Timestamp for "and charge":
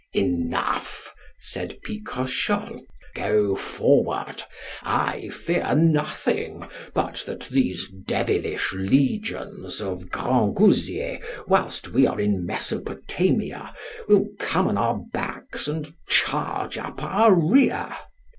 15.67-16.79